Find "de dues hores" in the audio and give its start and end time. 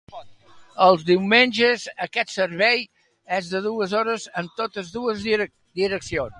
3.53-4.29